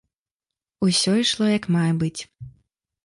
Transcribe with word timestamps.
Усё 0.87 1.11
ішло 1.25 1.45
як 1.57 1.69
мае 1.77 1.93
быць. 2.05 2.21